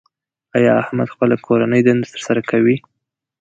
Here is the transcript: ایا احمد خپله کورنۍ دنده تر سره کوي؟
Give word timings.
ایا 0.57 0.71
احمد 0.83 1.07
خپله 1.13 1.35
کورنۍ 1.45 1.81
دنده 1.87 2.07
تر 2.13 2.19
سره 2.27 2.41
کوي؟ 2.49 2.75